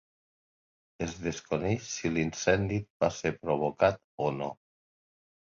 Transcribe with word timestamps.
Es 1.07 1.11
desconeix 1.25 1.89
si 1.97 2.11
l'incendi 2.15 2.81
va 3.05 3.11
ser 3.19 3.35
provocat 3.45 4.03
o 4.27 4.33
no. 4.41 4.51